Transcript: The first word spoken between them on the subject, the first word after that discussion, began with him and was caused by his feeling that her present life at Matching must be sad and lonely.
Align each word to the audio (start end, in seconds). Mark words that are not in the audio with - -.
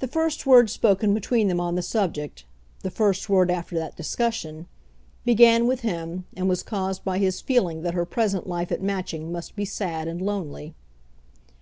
The 0.00 0.06
first 0.06 0.44
word 0.44 0.68
spoken 0.68 1.14
between 1.14 1.48
them 1.48 1.60
on 1.60 1.74
the 1.74 1.80
subject, 1.80 2.44
the 2.82 2.90
first 2.90 3.30
word 3.30 3.50
after 3.50 3.74
that 3.78 3.96
discussion, 3.96 4.66
began 5.24 5.66
with 5.66 5.80
him 5.80 6.26
and 6.36 6.46
was 6.46 6.62
caused 6.62 7.04
by 7.04 7.16
his 7.16 7.40
feeling 7.40 7.80
that 7.80 7.94
her 7.94 8.04
present 8.04 8.46
life 8.46 8.70
at 8.70 8.82
Matching 8.82 9.32
must 9.32 9.56
be 9.56 9.64
sad 9.64 10.08
and 10.08 10.20
lonely. 10.20 10.74